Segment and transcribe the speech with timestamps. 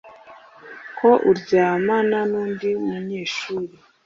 [0.97, 3.73] ko uryamana n undi munyeshuri